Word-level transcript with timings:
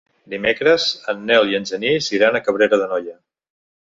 Dimecres 0.33 0.85
en 1.13 1.19
Nel 1.31 1.51
i 1.51 1.59
en 1.59 1.69
Genís 1.71 2.09
iran 2.19 2.37
a 2.39 2.43
Cabrera 2.47 2.79
d'Anoia. 2.83 3.17